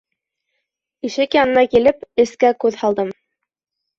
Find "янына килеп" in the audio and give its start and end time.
1.39-2.01